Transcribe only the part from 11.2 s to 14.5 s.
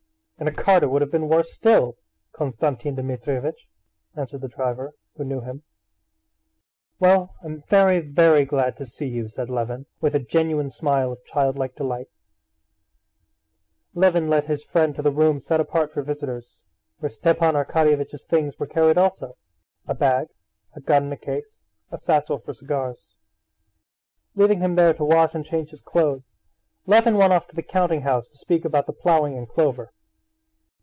childlike delight. Levin led